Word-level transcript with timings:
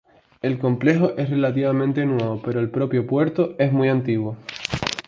El 0.41 0.57
complejo 0.57 1.11
es 1.15 1.29
relativamente 1.29 2.07
nuevo, 2.07 2.41
pero 2.43 2.59
el 2.59 2.71
propio 2.71 3.05
puerto 3.05 3.53
es 3.59 3.71
muy 3.71 3.87
antiguo. 3.87 4.35